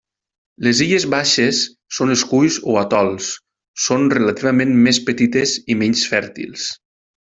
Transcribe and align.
Les 0.67 0.79
illes 0.85 1.03
baixes 1.13 1.59
són 1.99 2.15
esculls 2.15 2.59
o 2.73 2.79
atols, 2.85 3.29
són 3.87 4.09
relativament 4.19 4.77
més 4.89 5.05
petites 5.11 5.59
i 5.75 5.81
menys 5.85 6.11
fèrtils. 6.15 6.71